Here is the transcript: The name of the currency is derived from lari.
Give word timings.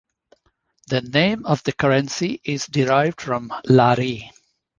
The 0.87 1.01
name 1.01 1.45
of 1.45 1.61
the 1.63 1.73
currency 1.73 2.41
is 2.43 2.65
derived 2.65 3.21
from 3.21 3.53
lari. 3.65 4.31